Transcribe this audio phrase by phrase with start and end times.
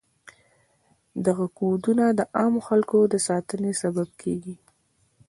[1.25, 4.55] دغه کودونه د عامو خلکو د ساتنې سبب کیږي.